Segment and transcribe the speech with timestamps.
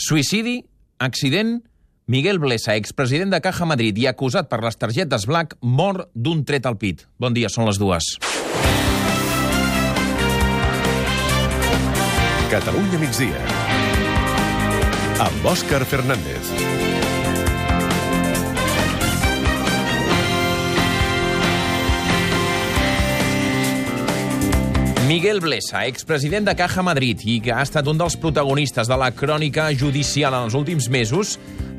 [0.00, 0.64] Suïcidi,
[0.98, 1.58] accident,
[2.06, 6.64] Miguel Blesa, expresident de Caja Madrid i acusat per les targetes Black, mor d'un tret
[6.64, 7.04] al pit.
[7.20, 8.08] Bon dia, són les dues.
[12.50, 13.44] Catalunya migdia.
[15.20, 16.89] Amb Òscar Fernández.
[25.10, 29.08] Miguel Blesa, expresident de Caja Madrid i que ha estat un dels protagonistes de la
[29.10, 31.32] crònica judicial en els últims mesos,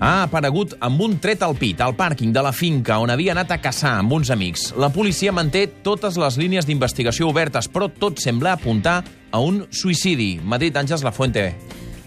[0.04, 3.56] ha aparegut amb un tret al pit al pàrquing de la finca on havia anat
[3.56, 4.74] a caçar amb uns amics.
[4.76, 9.00] La policia manté totes les línies d'investigació obertes, però tot sembla apuntar
[9.32, 10.34] a un suïcidi.
[10.44, 11.54] Madrid, Àngels Lafuente.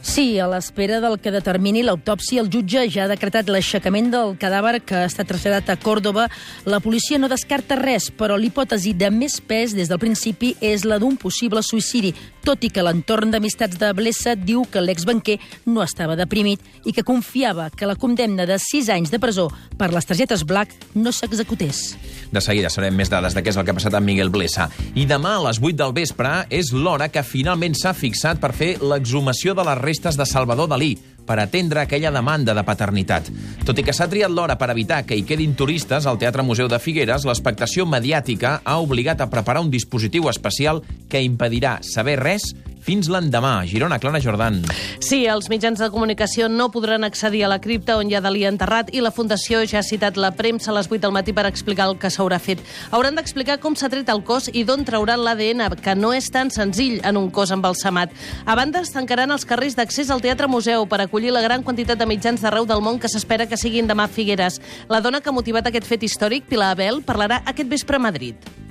[0.04, 4.82] Sí, a l'espera del que determini l'autòpsia, el jutge ja ha decretat l'aixecament del cadàver
[4.84, 6.26] que ha estat traslladat a Còrdoba.
[6.68, 10.98] La policia no descarta res, però l'hipòtesi de més pes des del principi és la
[11.00, 12.12] d'un possible suïcidi,
[12.44, 17.02] tot i que l'entorn d'amistats de Blessa diu que l'exbanquer no estava deprimit i que
[17.02, 19.48] confiava que la condemna de 6 anys de presó
[19.80, 21.96] per les targetes Black no s'executés.
[22.30, 24.68] De seguida sabem més dades de què és el que ha passat amb Miguel Blesa.
[24.92, 28.74] I demà a les 8 del vespre és l'hora que finalment s'ha fixat per fer
[28.84, 33.30] l'exhumació de les restes de Salvador Dalí, per atendre aquella demanda de paternitat.
[33.64, 36.68] Tot i que s'ha triat l'hora per evitar que hi quedin turistes al Teatre Museu
[36.68, 42.52] de Figueres, l'expectació mediàtica ha obligat a preparar un dispositiu especial que impedirà saber res
[42.84, 43.56] fins l'endemà.
[43.68, 44.60] Girona, Clara Jordan.
[45.00, 48.44] Sí, els mitjans de comunicació no podran accedir a la cripta on hi ha Dalí
[48.48, 51.46] enterrat i la Fundació ja ha citat la premsa a les 8 del matí per
[51.48, 52.60] explicar el que s'haurà fet.
[52.90, 56.52] Hauran d'explicar com s'ha tret el cos i d'on trauran l'ADN, que no és tan
[56.54, 58.12] senzill en un cos embalsamat.
[58.44, 61.98] A banda, es tancaran els carrers d'accés al Teatre Museu per acollir la gran quantitat
[61.98, 64.60] de mitjans d'arreu del món que s'espera que siguin demà a Figueres.
[64.88, 68.63] La dona que ha motivat aquest fet històric, Pilar Abel, parlarà aquest vespre a Madrid.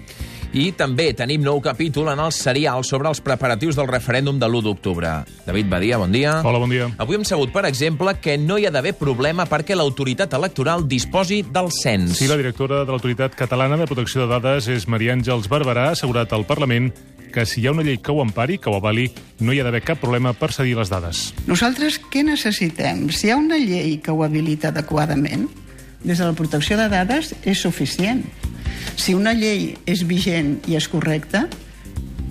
[0.54, 4.62] I també tenim nou capítol en el serial sobre els preparatius del referèndum de l'1
[4.68, 5.14] d'octubre.
[5.48, 6.36] David Badia, bon dia.
[6.46, 6.92] Hola, bon dia.
[7.02, 11.42] Avui hem sabut, per exemple, que no hi ha d'haver problema perquè l'autoritat electoral disposi
[11.42, 12.20] del cens.
[12.20, 15.98] Sí, la directora de l'Autoritat Catalana de Protecció de Dades és Maria Àngels Barberà, ha
[15.98, 16.92] assegurat al Parlament
[17.34, 19.08] que si hi ha una llei que ho empari, que ho avali,
[19.42, 21.32] no hi ha d'haver cap problema per cedir les dades.
[21.50, 23.08] Nosaltres què necessitem?
[23.10, 25.50] Si hi ha una llei que ho habilita adequadament,
[26.04, 28.22] des de la protecció de dades és suficient.
[28.96, 31.48] Si una llei és vigent i és correcta,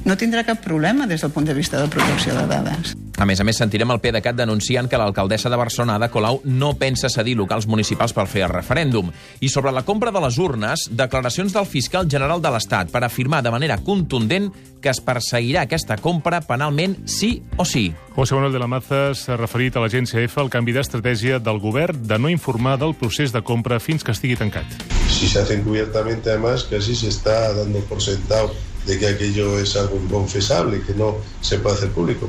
[0.05, 2.97] no tindrà cap problema des del punt de vista de protecció de dades.
[3.23, 6.73] A més a més, sentirem el PDeCAT denunciant que l'alcaldessa de Barcelona, Ada Colau, no
[6.75, 9.13] pensa cedir locals municipals per fer el referèndum.
[9.39, 13.45] I sobre la compra de les urnes, declaracions del fiscal general de l'Estat per afirmar
[13.47, 14.51] de manera contundent
[14.83, 17.93] que es perseguirà aquesta compra penalment sí o sí.
[18.17, 22.03] José Manuel de la Maza s'ha referit a l'agència EFA al canvi d'estratègia del govern
[22.03, 24.92] de no informar del procés de compra fins que estigui tancat.
[25.13, 28.53] Si se hace encubiertamente, además, casi se está dando por sentado
[28.87, 32.29] de que aquello es algo inconfesable que no se puede hacer público.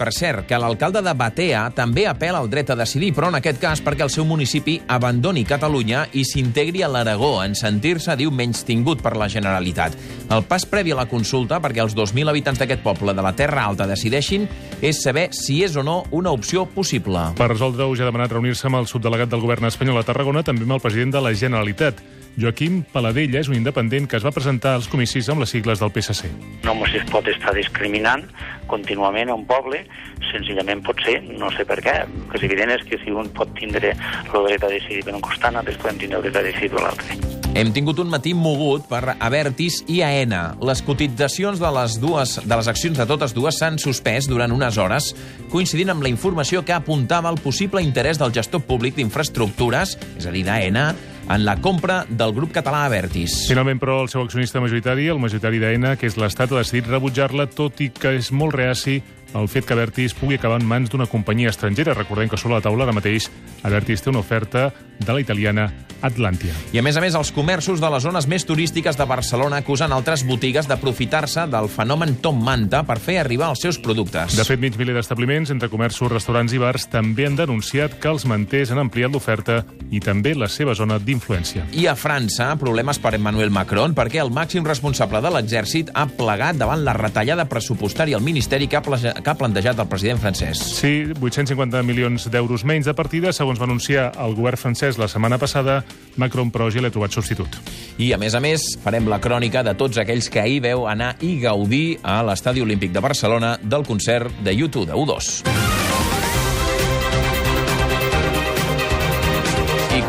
[0.00, 3.58] Per cert, que l'alcalde de Batea també apela al dret a decidir, però en aquest
[3.60, 8.62] cas perquè el seu municipi abandoni Catalunya i s'integri a l'Aragó en sentir-se, diu, menys
[8.64, 9.98] tingut per la Generalitat.
[10.32, 13.66] El pas previ a la consulta perquè els 2.000 habitants d'aquest poble de la Terra
[13.68, 14.48] Alta decideixin
[14.80, 17.26] és saber si és o no una opció possible.
[17.36, 20.64] Per resoldre-ho, ja ha demanat reunir-se amb el subdelegat del govern espanyol a Tarragona, també
[20.64, 22.00] amb el president de la Generalitat.
[22.38, 25.90] Joaquim Paladella és un independent que es va presentar als comicis amb les sigles del
[25.94, 26.30] PSC.
[26.64, 28.24] No es pot estar discriminant
[28.70, 29.82] contínuament a un poble,
[30.30, 33.28] senzillament pot ser, no sé per què, el que és evident és que si un
[33.34, 36.46] pot tindre el dret a decidir per un costat, altres podem tindre el dret a
[36.46, 37.20] decidir per l'altre.
[37.50, 40.54] Hem tingut un matí mogut per Avertis i AENA.
[40.62, 44.78] Les cotitzacions de les, dues, de les accions de totes dues s'han suspès durant unes
[44.78, 45.10] hores,
[45.50, 50.34] coincidint amb la informació que apuntava el possible interès del gestor públic d'infraestructures, és a
[50.36, 50.92] dir, d'AENA,
[51.30, 53.44] en la compra del grup català Avertis.
[53.48, 57.46] Finalment, però, el seu accionista majoritari, el majoritari d'AENA, que és l'Estat, ha decidit rebutjar-la,
[57.54, 58.98] tot i que és molt reaci
[59.34, 61.94] el fet que Avertis pugui acabar en mans d'una companyia estrangera.
[61.94, 63.30] Recordem que sobre la taula ara mateix
[63.62, 64.70] Avertis té una oferta
[65.00, 65.70] de la italiana
[66.02, 66.54] Atlantia.
[66.72, 69.92] I a més a més, els comerços de les zones més turístiques de Barcelona acusen
[69.92, 74.36] altres botigues d'aprofitar-se del fenomen Tom Manta per fer arribar els seus productes.
[74.38, 78.24] De fet, mig miler d'establiments, entre comerços, restaurants i bars, també han denunciat que els
[78.28, 79.60] manters han ampliat l'oferta
[79.90, 81.66] i també la seva zona d'influència.
[81.76, 86.58] I a França, problemes per Emmanuel Macron perquè el màxim responsable de l'exèrcit ha plegat
[86.60, 88.84] davant la retallada pressupostària al Ministeri que ha,
[89.22, 90.60] que ha plantejat el president francès.
[90.80, 95.38] Sí, 850 milions d'euros menys de partida, segons va anunciar el govern francès la setmana
[95.38, 95.80] passada,
[96.20, 97.60] Macron, però, ja l'ha trobat substitut.
[97.98, 101.14] I, a més a més, farem la crònica de tots aquells que ahir veu anar
[101.20, 105.69] i gaudir a l'Estadi Olímpic de Barcelona del concert de YouTube de U2.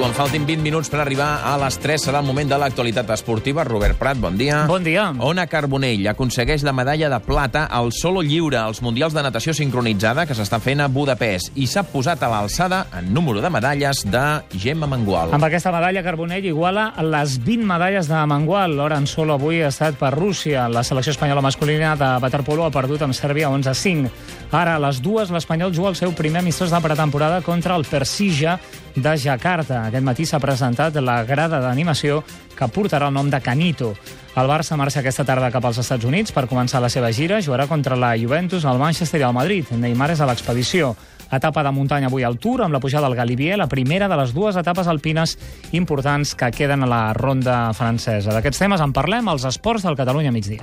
[0.02, 3.62] Quan faltin 20 minuts per arribar a les 3 serà el moment de l'actualitat esportiva.
[3.68, 4.64] Robert Prat, bon dia.
[4.66, 5.04] Bon dia.
[5.22, 10.26] Ona Carbonell aconsegueix la medalla de plata al solo lliure als Mundials de Natació Sincronitzada
[10.26, 14.24] que s'està fent a Budapest i s'ha posat a l'alçada en número de medalles de
[14.58, 15.36] Gemma Mangual.
[15.38, 18.74] Amb aquesta medalla, Carbonell iguala les 20 medalles de Mangual.
[18.82, 20.66] L'hora en solo avui ha estat per Rússia.
[20.66, 24.10] La selecció espanyola masculina de waterpolo ha perdut amb Sèrbia 11-5.
[24.50, 28.58] Ara, a les dues, l'Espanyol juga el seu primer amistós de pretemporada contra el Persija
[28.96, 29.86] de Jakarta.
[29.88, 32.22] Aquest matí s'ha presentat la grada d'animació
[32.58, 33.94] que portarà el nom de Canito.
[34.36, 37.42] El Barça marxa aquesta tarda cap als Estats Units per començar la seva gira.
[37.42, 39.72] Jugarà contra la Juventus, el Manchester i el Madrid.
[39.72, 40.94] Neymar és a l'expedició.
[41.32, 44.34] Etapa de muntanya avui al Tour, amb la pujada al Galibier, la primera de les
[44.36, 45.38] dues etapes alpines
[45.72, 48.36] importants que queden a la ronda francesa.
[48.36, 50.60] D'aquests temes en parlem als esports del Catalunya migdia.